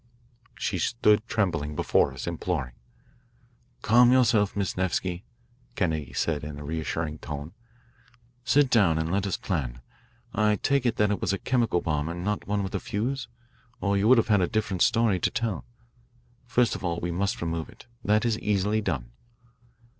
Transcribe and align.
She 0.55 0.79
stood 0.79 1.27
trembling 1.27 1.75
before 1.75 2.11
us, 2.11 2.25
imploring. 2.25 2.73
"Calm 3.83 4.11
yourself, 4.11 4.55
Miss 4.55 4.75
Nevsky," 4.75 5.25
said 5.75 5.75
Kennedy 5.75 6.15
in 6.47 6.57
a 6.57 6.63
reassuring 6.63 7.19
tone. 7.19 7.53
"Sit 8.43 8.71
down 8.71 8.97
and 8.97 9.11
let 9.11 9.27
us 9.27 9.37
plan. 9.37 9.79
I 10.33 10.55
take 10.55 10.87
it 10.87 10.95
that 10.95 11.11
it 11.11 11.21
was 11.21 11.33
a 11.33 11.37
chemical 11.37 11.81
bomb 11.81 12.09
and 12.09 12.23
not 12.23 12.47
one 12.47 12.63
with 12.63 12.73
a 12.73 12.79
fuse, 12.79 13.27
or 13.79 13.95
you 13.95 14.07
would 14.07 14.17
have 14.17 14.31
a 14.41 14.47
different 14.47 14.81
story 14.81 15.19
to 15.19 15.29
tell. 15.29 15.65
First 16.47 16.73
of 16.73 16.83
all, 16.83 16.99
we 16.99 17.11
must 17.11 17.39
remove 17.39 17.69
it. 17.69 17.85
That 18.03 18.25
is 18.25 18.39
easily 18.39 18.81
done." 18.81 19.11